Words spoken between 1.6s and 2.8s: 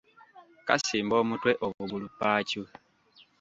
obugulu paacu?